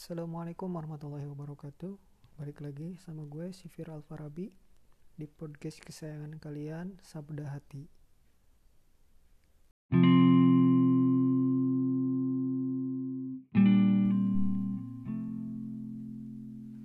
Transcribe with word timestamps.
Assalamualaikum 0.00 0.72
warahmatullahi 0.72 1.28
wabarakatuh. 1.28 1.92
Balik 2.40 2.64
lagi 2.64 2.96
sama 3.04 3.28
gue 3.28 3.52
Sifir 3.52 3.92
Alfarabi 3.92 4.48
Di 5.12 5.28
podcast 5.28 5.76
kesayangan 5.84 6.40
kalian 6.40 6.96
Sabda 7.04 7.52
Hati. 7.52 7.84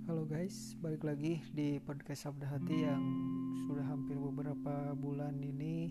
Halo 0.04 0.28
guys, 0.28 0.76
balik 0.84 1.00
lagi 1.00 1.40
di 1.56 1.80
podcast 1.80 2.28
Sabda 2.28 2.52
Hati 2.52 2.84
yang 2.84 3.00
sudah 3.64 3.96
hampir 3.96 4.20
beberapa 4.20 4.92
bulan 4.92 5.40
ini 5.40 5.88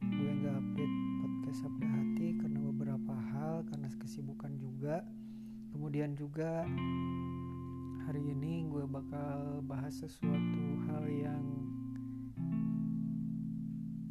gue 0.00 0.32
nggak 0.40 0.56
update 0.56 0.96
podcast 1.20 1.68
Sabda 1.68 1.88
Hati 2.00 2.40
karena 2.40 2.64
beberapa 2.64 3.12
hal, 3.12 3.60
karena 3.68 3.92
kesibukan 4.00 4.56
juga 4.56 5.04
kemudian 5.72 6.12
juga 6.12 6.68
hari 8.04 8.22
ini 8.28 8.68
gue 8.68 8.84
bakal 8.84 9.64
bahas 9.64 9.96
sesuatu 9.96 10.62
hal 10.84 11.04
yang 11.08 11.44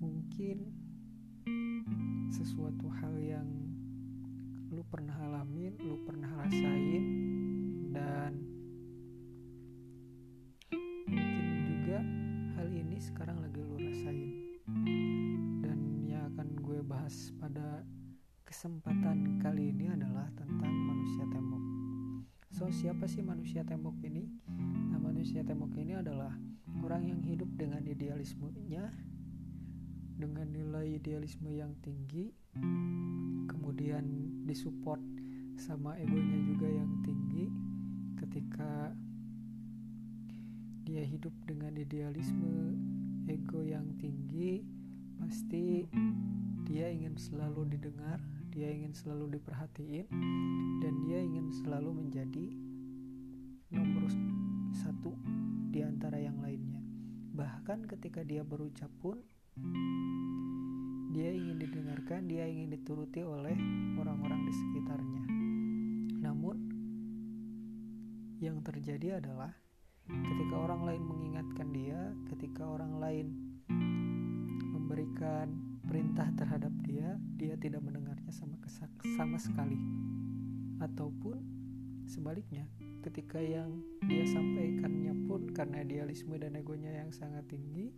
mungkin 0.01 0.73
sesuatu 2.33 2.89
hal 2.89 3.13
yang 3.21 3.45
lu 4.73 4.81
pernah 4.89 5.13
alamin, 5.21 5.77
lu 5.85 6.01
pernah 6.01 6.31
rasain 6.41 7.03
dan 7.93 8.33
mungkin 11.05 11.47
juga 11.69 11.99
hal 12.57 12.67
ini 12.73 12.97
sekarang 12.97 13.37
lagi 13.37 13.61
lu 13.61 13.77
rasain 13.77 14.29
dan 15.61 15.79
yang 16.09 16.25
akan 16.33 16.57
gue 16.57 16.79
bahas 16.81 17.29
pada 17.37 17.85
kesempatan 18.47 19.37
kali 19.43 19.69
ini 19.69 19.93
adalah 19.93 20.25
tentang. 20.33 20.60
So, 22.61 22.69
siapa 22.69 23.09
sih 23.09 23.25
manusia 23.25 23.65
tembok 23.65 24.05
ini? 24.05 24.29
Nah, 24.93 25.01
manusia 25.01 25.41
tembok 25.41 25.73
ini 25.81 25.97
adalah 25.97 26.29
orang 26.85 27.09
yang 27.09 27.17
hidup 27.25 27.49
dengan 27.57 27.81
idealismenya, 27.81 28.85
dengan 30.13 30.45
nilai 30.45 31.01
idealisme 31.01 31.49
yang 31.49 31.73
tinggi, 31.81 32.29
kemudian 33.49 34.05
disupport 34.45 35.01
sama 35.57 35.97
egonya 35.97 36.37
juga 36.53 36.69
yang 36.69 37.01
tinggi 37.01 37.49
ketika 38.21 38.93
dia 40.85 41.01
hidup 41.01 41.33
dengan 41.49 41.73
idealisme 41.73 42.77
ego 43.25 43.65
yang 43.65 43.89
tinggi 43.97 44.61
pasti 45.17 45.89
dia 46.69 46.93
ingin 46.93 47.17
selalu 47.17 47.73
didengar 47.73 48.21
dia 48.51 48.67
ingin 48.67 48.91
selalu 48.91 49.39
diperhatiin 49.39 50.11
dan 50.83 50.93
dia 51.07 51.23
ingin 51.23 51.55
selalu 51.63 52.03
menjadi 52.03 52.51
nomor 53.71 54.11
satu 54.75 55.15
di 55.71 55.79
antara 55.79 56.19
yang 56.19 56.35
lainnya. 56.43 56.83
Bahkan 57.31 57.87
ketika 57.87 58.27
dia 58.27 58.43
berucap 58.43 58.91
pun 58.99 59.23
dia 61.15 61.31
ingin 61.31 61.63
didengarkan 61.63 62.27
dia 62.27 62.43
ingin 62.43 62.75
dituruti 62.75 63.23
oleh 63.23 63.55
orang-orang 63.95 64.43
di 64.43 64.51
sekitarnya. 64.51 65.23
Namun 66.19 66.55
yang 68.43 68.59
terjadi 68.67 69.23
adalah 69.23 69.55
ketika 70.11 70.55
orang 70.59 70.83
lain 70.83 71.03
mengingatkan 71.07 71.71
dia 71.71 71.99
ketika 72.35 72.67
orang 72.67 72.99
lain 72.99 73.27
memberikan 74.75 75.71
perintah 75.91 76.31
terhadap 76.39 76.71
dia, 76.87 77.19
dia 77.35 77.59
tidak 77.59 77.83
sama 79.17 79.37
sekali. 79.41 79.77
Ataupun 80.81 81.37
sebaliknya, 82.05 82.65
ketika 83.01 83.41
yang 83.41 83.81
dia 84.05 84.25
sampaikannya 84.29 85.13
pun 85.25 85.49
karena 85.53 85.81
idealisme 85.81 86.37
dan 86.37 86.57
egonya 86.57 86.93
yang 87.05 87.09
sangat 87.13 87.45
tinggi, 87.49 87.93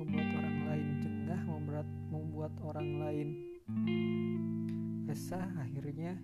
membuat 0.00 0.28
orang 0.40 0.58
lain 0.68 0.86
jengah, 1.00 1.40
membuat 1.48 1.88
membuat 2.10 2.52
orang 2.64 2.90
lain 3.00 3.28
resah, 5.08 5.46
akhirnya 5.60 6.18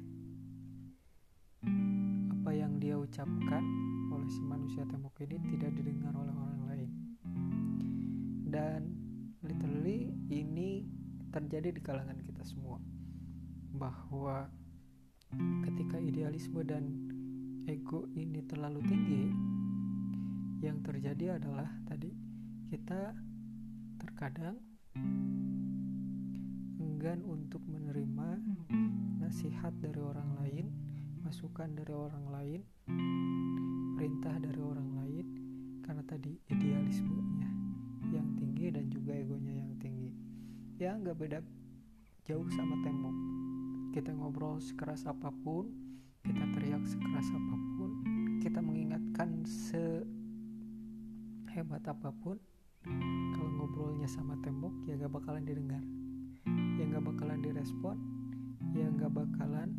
apa 2.40 2.50
yang 2.56 2.80
dia 2.80 2.96
ucapkan 2.96 3.62
oleh 4.10 4.28
si 4.32 4.42
manusia 4.42 4.82
tembok 4.88 5.16
ini 5.22 5.36
tidak 5.56 5.70
didengar 5.76 6.12
oleh 6.16 6.34
orang 6.34 6.60
lain. 6.66 6.90
Dan 8.50 8.80
literally 9.44 10.10
ini 10.28 10.84
terjadi 11.30 11.70
di 11.70 11.80
kalangan 11.80 12.18
kita 12.18 12.42
semua 12.42 12.89
bahwa 13.74 14.50
ketika 15.62 16.02
idealisme 16.02 16.66
dan 16.66 16.90
ego 17.70 18.10
ini 18.18 18.42
terlalu 18.50 18.82
tinggi 18.82 19.30
yang 20.60 20.82
terjadi 20.82 21.38
adalah 21.38 21.70
tadi 21.86 22.10
kita 22.66 23.14
terkadang 24.02 24.58
enggan 26.82 27.22
untuk 27.24 27.62
menerima 27.64 28.42
nasihat 29.22 29.72
dari 29.80 30.00
orang 30.02 30.36
lain, 30.42 30.66
masukan 31.22 31.70
dari 31.72 31.94
orang 31.94 32.26
lain, 32.28 32.60
perintah 33.96 34.36
dari 34.42 34.60
orang 34.60 34.90
lain 34.98 35.26
karena 35.86 36.02
tadi 36.04 36.36
idealismenya 36.50 37.50
yang 38.10 38.34
tinggi 38.36 38.66
dan 38.74 38.90
juga 38.90 39.14
egonya 39.14 39.64
yang 39.64 39.72
tinggi. 39.78 40.10
Ya 40.76 40.98
nggak 40.98 41.16
beda 41.16 41.38
jauh 42.26 42.48
sama 42.52 42.76
tembok 42.84 43.16
kita 43.90 44.14
ngobrol 44.14 44.62
sekeras 44.62 45.02
apa 45.02 45.34
pun 45.42 45.66
kita 46.22 46.46
teriak 46.54 46.86
sekeras 46.86 47.26
apa 47.34 47.56
pun 47.74 47.90
kita 48.38 48.62
mengingatkan 48.62 49.42
sehebat 51.50 51.82
apa 51.90 52.14
pun 52.22 52.38
kalau 53.34 53.50
ngobrolnya 53.58 54.06
sama 54.06 54.38
tembok 54.46 54.70
ya 54.86 54.94
nggak 54.94 55.10
bakalan 55.10 55.42
didengar. 55.42 55.82
Ya 56.78 56.86
nggak 56.86 57.02
bakalan 57.02 57.42
direspon 57.42 57.98
ya 58.78 58.86
nggak 58.86 59.10
bakalan 59.10 59.74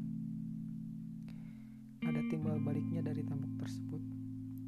ada 2.03 2.21
timbal 2.27 2.59
baliknya 2.59 2.99
dari 2.99 3.23
tembok 3.23 3.63
tersebut. 3.63 4.03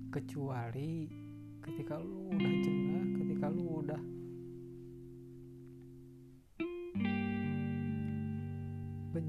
Kecuali 0.07 1.11
ketika 1.59 1.99
lu 1.99 2.31
udah 2.31 2.53
jengah 2.63 3.05
ketika 3.19 3.51
lu 3.51 3.83
udah 3.83 3.99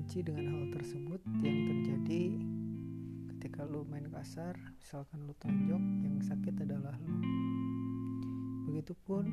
benci 0.05 0.21
dengan 0.21 0.53
hal 0.53 0.69
tersebut 0.69 1.17
yang 1.41 1.65
terjadi 1.65 2.37
ketika 3.33 3.65
lu 3.65 3.89
main 3.89 4.05
kasar 4.13 4.53
misalkan 4.77 5.25
lu 5.25 5.33
tonjok 5.41 5.81
yang 5.81 6.21
sakit 6.21 6.61
adalah 6.61 6.93
lu. 7.01 7.25
Begitupun 8.69 9.25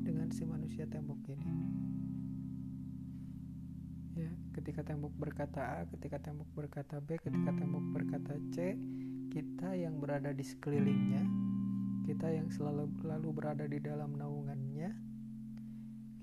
dengan 0.00 0.32
si 0.32 0.48
manusia 0.48 0.88
tembok 0.88 1.28
ini. 1.28 1.52
Ya 4.16 4.32
ketika 4.56 4.80
tembok 4.80 5.12
berkata 5.12 5.84
A 5.84 5.84
ketika 5.84 6.16
tembok 6.16 6.48
berkata 6.56 6.96
B 7.04 7.20
ketika 7.20 7.52
tembok 7.52 7.84
berkata 8.00 8.32
C 8.48 8.80
kita 9.28 9.76
yang 9.76 10.00
berada 10.00 10.32
di 10.32 10.40
sekelilingnya 10.40 11.20
kita 12.08 12.32
yang 12.32 12.48
selalu 12.48 12.88
lalu 13.04 13.28
berada 13.28 13.68
di 13.68 13.76
dalam 13.76 14.16
naungannya 14.16 14.88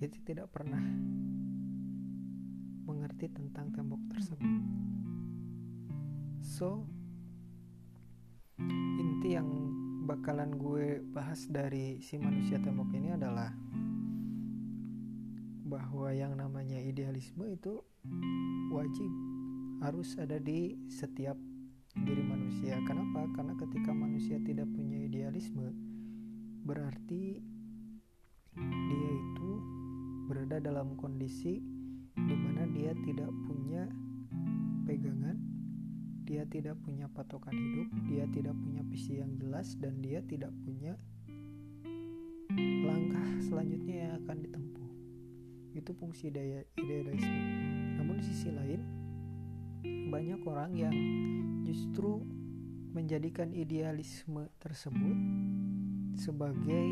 kita 0.02 0.18
tidak 0.26 0.50
pernah 0.50 0.82
mengerti 2.84 3.32
tentang 3.32 3.72
tembok 3.72 4.00
tersebut. 4.12 4.54
So, 6.44 6.84
inti 8.60 9.40
yang 9.40 9.50
bakalan 10.04 10.60
gue 10.60 11.00
bahas 11.16 11.48
dari 11.48 12.04
si 12.04 12.20
manusia 12.20 12.60
tembok 12.60 12.92
ini 12.92 13.16
adalah 13.16 13.56
bahwa 15.64 16.12
yang 16.12 16.36
namanya 16.36 16.78
idealisme 16.78 17.48
itu 17.48 17.80
wajib 18.70 19.12
harus 19.82 20.14
ada 20.20 20.38
di 20.38 20.76
setiap 20.92 21.40
diri 21.98 22.22
manusia. 22.22 22.78
Kenapa? 22.84 23.26
Karena 23.34 23.56
ketika 23.58 23.96
manusia 23.96 24.38
tidak 24.44 24.68
punya 24.76 25.08
idealisme, 25.08 25.72
berarti 26.68 27.40
dia 28.60 29.12
itu 29.18 29.52
berada 30.28 30.62
dalam 30.62 30.94
kondisi 31.00 31.73
di 32.64 32.72
mana 32.72 32.80
dia 32.80 32.94
tidak 33.04 33.32
punya 33.44 33.84
pegangan 34.88 35.36
dia 36.24 36.48
tidak 36.48 36.80
punya 36.80 37.12
patokan 37.12 37.52
hidup 37.52 37.92
dia 38.08 38.24
tidak 38.32 38.56
punya 38.56 38.80
visi 38.88 39.20
yang 39.20 39.36
jelas 39.36 39.76
dan 39.84 40.00
dia 40.00 40.24
tidak 40.24 40.56
punya 40.64 40.96
langkah 42.88 43.28
selanjutnya 43.44 44.08
yang 44.08 44.14
akan 44.24 44.38
ditempuh. 44.48 44.90
Itu 45.76 45.92
fungsi 45.98 46.32
daya 46.32 46.64
idealisme. 46.80 47.40
Namun 48.00 48.22
di 48.22 48.26
sisi 48.32 48.48
lain 48.54 48.82
banyak 49.84 50.40
orang 50.48 50.72
yang 50.78 50.96
justru 51.68 52.24
menjadikan 52.96 53.52
idealisme 53.52 54.48
tersebut 54.62 55.18
sebagai 56.16 56.88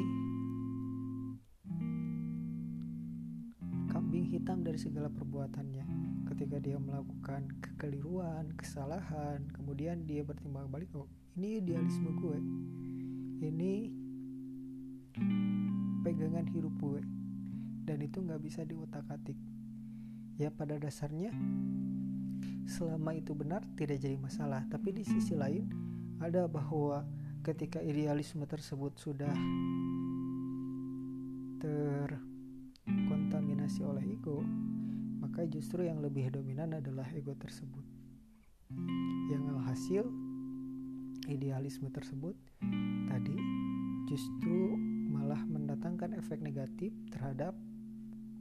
dari 4.72 4.80
segala 4.80 5.12
perbuatannya. 5.12 5.84
Ketika 6.32 6.56
dia 6.64 6.80
melakukan 6.80 7.44
kekeliruan 7.60 8.56
kesalahan 8.56 9.44
kemudian 9.52 10.08
dia 10.08 10.24
bertimbang 10.24 10.72
balik 10.72 10.88
oh 10.96 11.12
ini 11.36 11.60
idealisme 11.60 12.08
gue. 12.16 12.40
Ini 13.52 13.74
pegangan 16.08 16.48
hidup 16.56 16.72
gue. 16.80 17.04
Dan 17.84 18.00
itu 18.00 18.24
nggak 18.24 18.40
bisa 18.40 18.64
diutak 18.64 19.04
atik. 19.12 19.36
Ya 20.40 20.48
pada 20.48 20.80
dasarnya 20.80 21.36
selama 22.64 23.12
itu 23.12 23.36
benar 23.36 23.68
tidak 23.76 24.00
jadi 24.00 24.16
masalah. 24.16 24.64
Tapi 24.72 24.96
di 24.96 25.04
sisi 25.04 25.36
lain 25.36 25.68
ada 26.24 26.48
bahwa 26.48 27.04
ketika 27.44 27.84
idealisme 27.84 28.48
tersebut 28.48 28.96
sudah 28.96 29.36
oleh 31.68 32.31
ego 34.22 34.46
maka 35.18 35.50
justru 35.50 35.90
yang 35.90 35.98
lebih 35.98 36.30
dominan 36.30 36.78
adalah 36.78 37.10
ego 37.18 37.34
tersebut 37.34 37.82
yang 39.34 39.50
alhasil 39.58 40.06
idealisme 41.26 41.90
tersebut 41.90 42.38
tadi 43.10 43.38
justru 44.06 44.78
malah 45.10 45.42
mendatangkan 45.50 46.14
efek 46.22 46.38
negatif 46.38 46.94
terhadap 47.10 47.58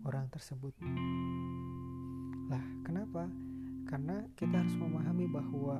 orang 0.04 0.28
tersebut. 0.32 0.74
Lah, 2.50 2.64
kenapa? 2.84 3.30
Karena 3.86 4.26
kita 4.36 4.60
harus 4.64 4.76
memahami 4.76 5.30
bahwa 5.30 5.78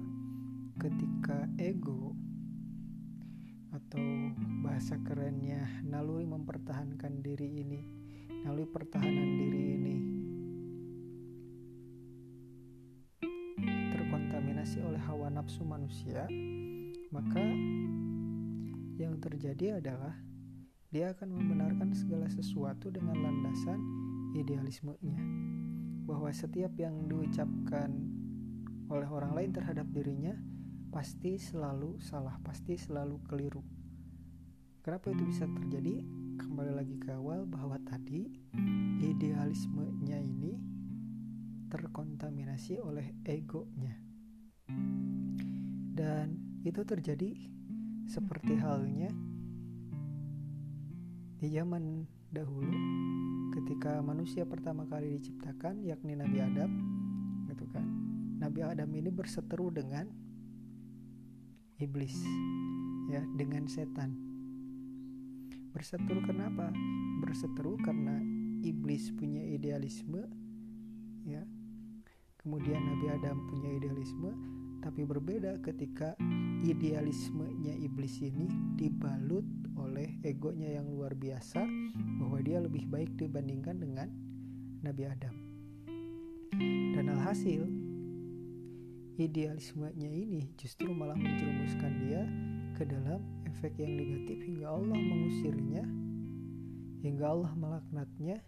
ketika 0.81 1.51
ego 1.61 2.15
atau 3.71 4.03
bahasa 4.63 4.99
kerennya 5.03 5.67
naluri 5.83 6.27
mempertahankan 6.27 7.23
diri 7.23 7.63
ini, 7.63 7.81
naluri 8.47 8.71
pertahanan 8.71 9.20
nafsu 15.51 15.67
manusia, 15.67 16.31
maka 17.11 17.43
yang 19.03 19.19
terjadi 19.19 19.83
adalah 19.83 20.15
dia 20.95 21.11
akan 21.11 21.27
membenarkan 21.27 21.91
segala 21.91 22.31
sesuatu 22.31 22.87
dengan 22.87 23.19
landasan 23.19 23.83
idealismenya 24.39 25.19
bahwa 26.07 26.31
setiap 26.31 26.71
yang 26.79 27.03
diucapkan 27.11 27.91
oleh 28.95 29.11
orang 29.11 29.35
lain 29.35 29.51
terhadap 29.51 29.91
dirinya 29.91 30.39
pasti 30.95 31.35
selalu 31.35 31.99
salah, 31.99 32.39
pasti 32.47 32.79
selalu 32.79 33.19
keliru. 33.27 33.67
Kenapa 34.87 35.11
itu 35.11 35.27
bisa 35.35 35.51
terjadi? 35.51 36.07
Kembali 36.39 36.79
lagi 36.79 36.95
ke 37.03 37.11
awal 37.11 37.43
bahwa 37.51 37.75
tadi 37.83 38.31
idealismenya 39.03 40.15
ini 40.15 40.63
terkontaminasi 41.75 42.79
oleh 42.79 43.19
egonya. 43.27 43.99
Dan 46.01 46.33
itu 46.65 46.81
terjadi 46.81 47.37
seperti 48.09 48.57
halnya 48.57 49.13
di 51.37 51.53
zaman 51.53 52.09
dahulu 52.33 52.73
ketika 53.53 54.01
manusia 54.01 54.49
pertama 54.49 54.89
kali 54.89 55.21
diciptakan 55.21 55.85
yakni 55.85 56.17
Nabi 56.17 56.41
Adam 56.41 56.73
gitu 57.53 57.69
kan. 57.69 57.85
Nabi 58.41 58.65
Adam 58.65 58.89
ini 58.97 59.13
berseteru 59.13 59.69
dengan 59.69 60.09
iblis 61.77 62.17
ya 63.13 63.21
dengan 63.37 63.69
setan. 63.69 64.17
Berseteru 65.77 66.25
kenapa? 66.25 66.73
Berseteru 67.21 67.77
karena 67.85 68.17
iblis 68.65 69.13
punya 69.13 69.45
idealisme 69.45 70.25
ya. 71.29 71.45
Kemudian 72.41 72.89
Nabi 72.89 73.07
Adam 73.21 73.37
punya 73.53 73.69
idealisme 73.77 74.60
tapi 74.81 75.05
berbeda 75.05 75.61
ketika 75.61 76.17
idealismenya 76.65 77.77
iblis 77.81 78.21
ini 78.25 78.49
dibalut 78.77 79.45
oleh 79.77 80.21
egonya 80.25 80.81
yang 80.81 80.89
luar 80.89 81.13
biasa 81.17 81.65
bahwa 82.21 82.41
dia 82.41 82.61
lebih 82.61 82.89
baik 82.89 83.13
dibandingkan 83.17 83.81
dengan 83.81 84.09
Nabi 84.81 85.05
Adam. 85.09 85.37
Dan 86.97 87.13
alhasil 87.13 87.65
idealismenya 89.21 90.09
ini 90.09 90.49
justru 90.57 90.93
malah 90.93 91.17
menjerumuskan 91.17 91.93
dia 92.05 92.25
ke 92.77 92.89
dalam 92.89 93.21
efek 93.45 93.77
yang 93.77 93.93
negatif 94.01 94.41
hingga 94.41 94.73
Allah 94.73 94.97
mengusirnya, 94.97 95.85
hingga 97.05 97.25
Allah 97.29 97.53
melaknatnya, 97.53 98.41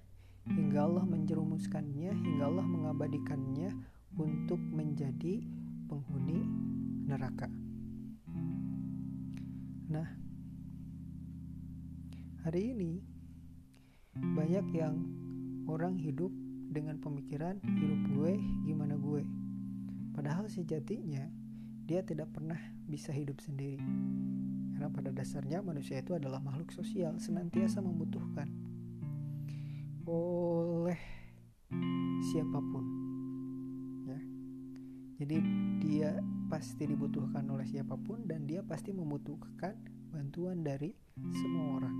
hingga 0.49 0.81
Allah 0.89 1.05
menjerumuskannya, 1.05 2.13
hingga 2.17 2.45
Allah 2.49 2.65
mengabadikannya 2.65 3.77
untuk 4.17 4.61
menjadi 4.61 5.45
penghuni 5.93 6.41
neraka. 7.05 7.53
Nah, 9.93 10.23
Hari 12.43 12.75
ini 12.75 12.99
banyak 14.19 14.75
yang 14.75 14.99
orang 15.71 15.95
hidup 15.95 16.35
dengan 16.75 16.99
pemikiran 16.99 17.63
hidup 17.63 18.19
gue 18.19 18.33
gimana 18.67 18.99
gue. 18.99 19.23
Padahal 20.11 20.51
sejatinya 20.51 21.23
dia 21.87 22.03
tidak 22.03 22.35
pernah 22.35 22.59
bisa 22.91 23.15
hidup 23.15 23.39
sendiri. 23.39 23.79
Karena 24.75 24.91
pada 24.91 25.15
dasarnya 25.15 25.63
manusia 25.63 26.03
itu 26.03 26.19
adalah 26.19 26.43
makhluk 26.43 26.75
sosial, 26.75 27.15
senantiasa 27.23 27.79
membutuhkan 27.79 28.51
oleh 30.03 30.99
siapa 32.27 32.59
pun. 32.59 33.02
Jadi 35.23 35.39
dia 35.79 36.19
pasti 36.51 36.83
dibutuhkan 36.83 37.47
oleh 37.47 37.63
siapa 37.63 37.95
pun 37.95 38.27
dan 38.27 38.43
dia 38.43 38.59
pasti 38.67 38.91
membutuhkan 38.91 39.79
bantuan 40.11 40.67
dari 40.67 40.91
semua 41.15 41.79
orang. 41.79 41.97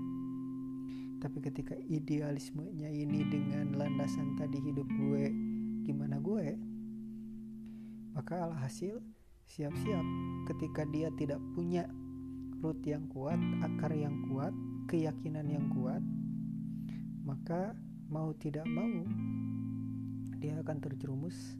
Tapi 1.23 1.39
ketika 1.39 1.71
idealismenya 1.87 2.91
ini 2.91 3.23
dengan 3.31 3.79
landasan 3.79 4.35
tadi 4.35 4.59
hidup 4.59 4.83
gue 4.91 5.31
gimana 5.87 6.19
gue, 6.19 6.59
maka 8.11 8.43
alhasil 8.43 8.99
siap-siap 9.47 10.03
ketika 10.51 10.83
dia 10.91 11.07
tidak 11.15 11.39
punya 11.55 11.87
root 12.59 12.83
yang 12.83 13.07
kuat, 13.07 13.39
akar 13.63 13.95
yang 13.95 14.19
kuat, 14.27 14.51
keyakinan 14.91 15.47
yang 15.47 15.71
kuat, 15.71 16.03
maka 17.23 17.71
mau 18.11 18.35
tidak 18.35 18.67
mau 18.67 19.07
dia 20.43 20.59
akan 20.59 20.77
terjerumus, 20.83 21.55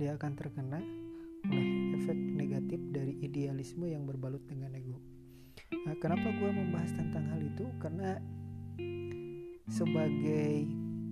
dia 0.00 0.16
akan 0.16 0.32
terkena 0.32 1.03
oleh 1.48 1.96
efek 1.96 2.16
negatif 2.16 2.80
dari 2.92 3.18
idealisme 3.20 3.88
yang 3.88 4.08
berbalut 4.08 4.42
dengan 4.48 4.72
ego. 4.72 5.00
Nah, 5.84 5.96
kenapa 6.00 6.32
gue 6.32 6.50
membahas 6.50 6.92
tentang 6.96 7.28
hal 7.28 7.40
itu? 7.44 7.68
Karena 7.80 8.16
sebagai 9.68 10.64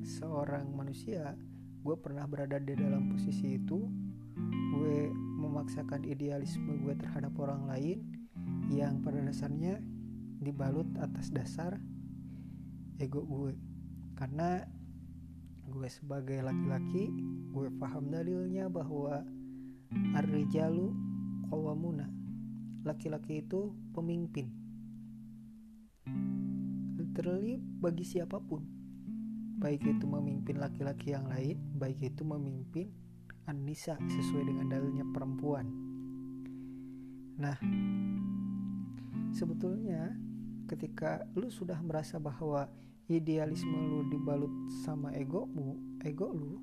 seorang 0.03 0.71
manusia 0.73 1.37
gue 1.83 1.97
pernah 1.99 2.27
berada 2.31 2.63
di 2.63 2.79
dalam 2.79 3.11
posisi 3.11 3.59
itu 3.59 3.91
gue 4.73 5.11
memaksakan 5.13 6.07
idealisme 6.07 6.79
gue 6.83 6.95
terhadap 6.95 7.35
orang 7.43 7.67
lain 7.67 7.99
yang 8.71 9.03
pada 9.03 9.19
dasarnya 9.19 9.83
dibalut 10.43 10.87
atas 10.99 11.35
dasar 11.35 11.79
ego 13.03 13.27
gue 13.27 13.55
karena 14.15 14.63
gue 15.67 15.89
sebagai 15.91 16.43
laki-laki 16.43 17.11
gue 17.51 17.69
paham 17.83 18.11
dalilnya 18.15 18.71
bahwa 18.71 19.27
ar-rijalu 20.17 20.93
qawamuna 21.49 22.23
laki-laki 22.83 23.43
itu 23.47 23.71
pemimpin. 23.95 24.51
Literally 26.99 27.63
bagi 27.79 28.03
siapa 28.03 28.43
pun. 28.43 28.67
Baik 29.63 29.87
itu 29.87 30.05
memimpin 30.11 30.59
laki-laki 30.59 31.15
yang 31.15 31.31
lain 31.31 31.55
baik 31.79 32.03
itu 32.03 32.27
memimpin 32.27 32.91
Anissa 33.47 33.95
sesuai 34.11 34.51
dengan 34.51 34.67
dalilnya 34.67 35.07
perempuan. 35.15 35.71
Nah 37.39 37.59
sebetulnya 39.31 40.19
ketika 40.67 41.23
lu 41.39 41.47
sudah 41.47 41.79
merasa 41.79 42.19
bahwa 42.19 42.67
idealisme 43.07 43.77
lu 43.77 44.09
dibalut 44.11 44.51
sama 44.83 45.15
egomu 45.15 45.79
ego 46.03 46.33
lu 46.33 46.59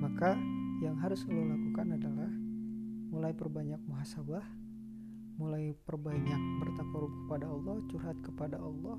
maka 0.00 0.36
yang 0.82 0.96
harus 1.00 1.24
lu 1.28 1.46
lakukan 1.48 1.96
adalah 1.96 2.30
mulai 3.12 3.32
perbanyak 3.32 3.80
muhasabah 3.88 4.44
mulai 5.36 5.76
perbanyak 5.84 6.40
bertakarub 6.64 7.12
kepada 7.24 7.46
Allah, 7.52 7.76
curhat 7.92 8.16
kepada 8.24 8.56
Allah, 8.56 8.96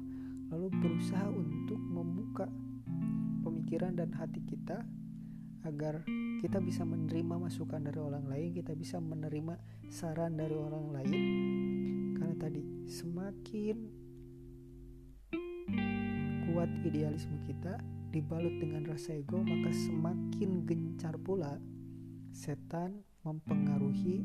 lalu 0.54 0.70
berusaha 0.70 1.28
untuk 1.34 1.82
membuka 1.82 2.46
pemikiran 3.42 3.98
dan 3.98 4.14
hati 4.14 4.46
kita 4.46 4.86
agar 5.66 6.06
kita 6.38 6.62
bisa 6.62 6.86
menerima 6.86 7.42
masukan 7.42 7.82
dari 7.82 7.98
orang 7.98 8.30
lain, 8.30 8.54
kita 8.54 8.78
bisa 8.78 9.02
menerima 9.02 9.58
saran 9.90 10.38
dari 10.38 10.54
orang 10.54 10.94
lain. 10.94 11.22
Karena 12.22 12.36
tadi 12.38 12.62
semakin 12.86 13.78
kuat 16.48 16.70
idealisme 16.86 17.42
kita, 17.50 17.82
dibalut 18.10 18.56
dengan 18.58 18.88
rasa 18.88 19.18
ego 19.20 19.44
maka 19.44 19.72
semakin 19.76 20.64
gencar 20.64 21.20
pula 21.20 21.60
setan 22.32 23.04
mempengaruhi 23.26 24.24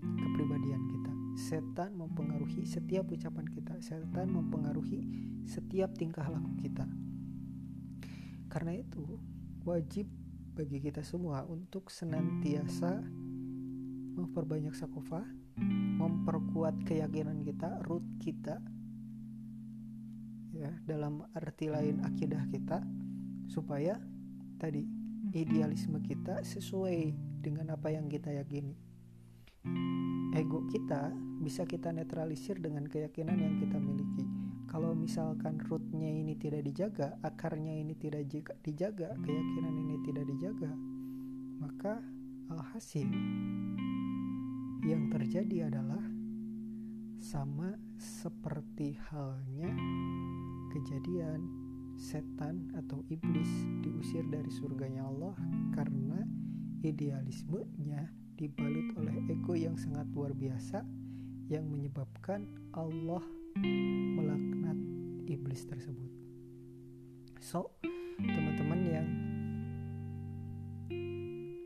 kepribadian 0.00 0.82
kita. 0.88 1.12
Setan 1.40 1.96
mempengaruhi 1.96 2.66
setiap 2.68 3.08
ucapan 3.08 3.46
kita. 3.48 3.74
Setan 3.80 4.28
mempengaruhi 4.34 5.06
setiap 5.48 5.94
tingkah 5.96 6.26
laku 6.28 6.52
kita. 6.60 6.84
Karena 8.50 8.76
itu 8.76 9.16
wajib 9.64 10.10
bagi 10.52 10.82
kita 10.82 11.00
semua 11.06 11.46
untuk 11.46 11.88
senantiasa 11.88 13.00
memperbanyak 14.18 14.74
sakofa 14.74 15.22
memperkuat 16.00 16.84
keyakinan 16.84 17.46
kita 17.46 17.80
root 17.86 18.02
kita 18.18 18.60
ya 20.60 20.68
dalam 20.84 21.24
arti 21.32 21.72
lain 21.72 22.04
akidah 22.04 22.44
kita 22.52 22.84
supaya 23.48 23.96
tadi 24.60 24.84
idealisme 25.32 26.04
kita 26.04 26.44
sesuai 26.44 27.16
dengan 27.40 27.72
apa 27.72 27.88
yang 27.88 28.12
kita 28.12 28.28
yakini. 28.36 28.76
Ego 30.36 30.68
kita 30.68 31.08
bisa 31.40 31.64
kita 31.64 31.96
netralisir 31.96 32.60
dengan 32.60 32.84
keyakinan 32.84 33.40
yang 33.40 33.56
kita 33.56 33.80
miliki. 33.80 34.28
Kalau 34.68 34.92
misalkan 34.92 35.56
rootnya 35.64 36.06
ini 36.06 36.36
tidak 36.36 36.62
dijaga 36.68 37.16
akarnya 37.24 37.74
ini 37.74 37.96
tidak 37.96 38.28
dijaga 38.62 39.16
keyakinan 39.18 39.74
ini 39.74 39.96
tidak 40.06 40.30
dijaga 40.30 40.70
maka 41.60 42.00
alhasil 42.48 43.04
yang 44.80 45.12
terjadi 45.12 45.68
adalah 45.68 46.00
sama 47.20 47.76
seperti 48.00 48.96
halnya 49.12 49.76
kejadian 50.70 51.50
setan 52.00 52.72
atau 52.78 53.04
iblis 53.12 53.50
diusir 53.84 54.24
dari 54.32 54.48
surganya 54.48 55.04
Allah 55.04 55.36
karena 55.76 56.24
idealismenya 56.80 58.08
dibalut 58.40 58.96
oleh 58.96 59.20
ego 59.28 59.52
yang 59.52 59.76
sangat 59.76 60.08
luar 60.16 60.32
biasa 60.32 60.80
yang 61.52 61.68
menyebabkan 61.68 62.48
Allah 62.72 63.20
melaknat 64.16 64.78
iblis 65.28 65.68
tersebut. 65.68 66.08
So, 67.44 67.76
teman-teman 68.16 68.80
yang 68.86 69.08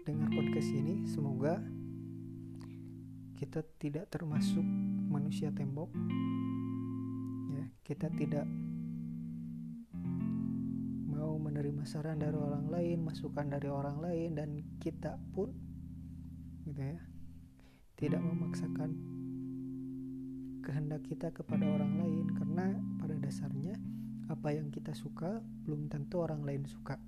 dengar 0.03 0.29
podcast 0.35 0.71
ini 0.75 1.07
semoga 1.07 1.63
kita 3.39 3.63
tidak 3.79 4.11
termasuk 4.11 4.65
manusia 5.07 5.55
tembok. 5.55 5.93
Ya, 7.55 7.65
kita 7.87 8.11
tidak 8.11 8.49
menerima 11.65 11.89
saran 11.89 12.21
dari 12.21 12.37
orang 12.37 12.69
lain, 12.69 13.09
masukan 13.09 13.49
dari 13.49 13.73
orang 13.73 13.97
lain 13.97 14.37
dan 14.37 14.53
kita 14.85 15.17
pun 15.33 15.49
gitu 16.69 16.77
ya. 16.77 17.01
Tidak 17.97 18.21
memaksakan 18.21 18.93
kehendak 20.61 21.09
kita 21.09 21.33
kepada 21.33 21.65
orang 21.65 21.97
lain 21.97 22.29
karena 22.37 22.77
pada 23.01 23.17
dasarnya 23.17 23.81
apa 24.29 24.53
yang 24.53 24.69
kita 24.69 24.93
suka 24.93 25.41
belum 25.65 25.89
tentu 25.89 26.21
orang 26.21 26.45
lain 26.45 26.69
suka. 26.69 27.01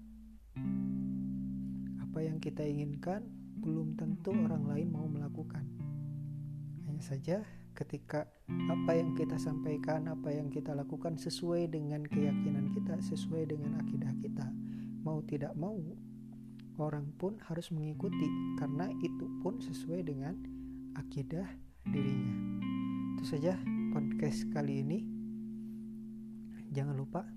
Apa 2.00 2.24
yang 2.24 2.40
kita 2.40 2.64
inginkan 2.64 3.28
belum 3.60 4.00
tentu 4.00 4.32
orang 4.32 4.64
lain 4.64 4.88
mau 4.88 5.04
melakukan. 5.04 5.68
Hanya 6.88 7.04
saja 7.04 7.44
ketika 7.76 8.24
apa 8.48 8.96
yang 8.96 9.12
kita 9.12 9.36
sampaikan, 9.36 10.08
apa 10.08 10.32
yang 10.32 10.48
kita 10.48 10.72
lakukan 10.72 11.20
sesuai 11.20 11.68
dengan 11.68 12.08
keyakinan 12.08 12.72
kita, 12.72 12.96
sesuai 13.04 13.52
dengan 13.52 13.76
akidah 13.76 14.16
kita, 14.24 14.48
mau 15.04 15.20
tidak 15.28 15.52
mau, 15.52 15.76
orang 16.80 17.12
pun 17.20 17.36
harus 17.44 17.68
mengikuti 17.68 18.56
karena 18.56 18.88
itu 19.04 19.28
pun 19.44 19.60
sesuai 19.60 20.08
dengan 20.08 20.32
akidah 20.96 21.44
dirinya. 21.84 22.32
Itu 23.20 23.24
saja 23.28 23.60
podcast 23.92 24.48
kali 24.56 24.80
ini. 24.80 24.98
Jangan 26.72 26.96
lupa 26.96 27.28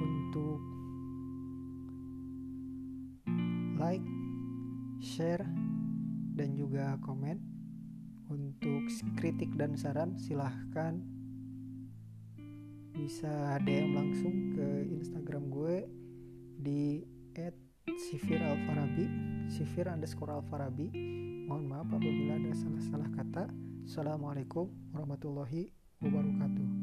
untuk 0.00 0.60
like, 3.76 4.04
share, 5.04 5.44
dan 6.36 6.52
juga 6.56 7.00
komen 7.00 7.55
untuk 8.30 8.86
kritik 9.18 9.54
dan 9.54 9.78
saran 9.78 10.18
silahkan. 10.18 11.00
Bisa 12.96 13.60
DM 13.62 13.92
langsung 13.92 14.56
ke 14.56 14.88
Instagram 14.88 15.52
gue 15.52 15.76
di 16.56 17.04
@sifir_alfarabi 17.86 19.36
sifir 19.52 19.86
underscore 19.86 20.32
alfarabi. 20.34 20.90
Mohon 21.46 21.64
maaf 21.70 21.88
apabila 21.94 22.34
ada 22.34 22.52
salah-salah 22.56 23.10
kata. 23.14 23.44
Assalamualaikum 23.86 24.66
warahmatullahi 24.90 25.70
wabarakatuh 26.02 26.75